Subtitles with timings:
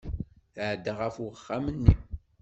[0.53, 1.95] Tɛedda ɣef uxxam-nni.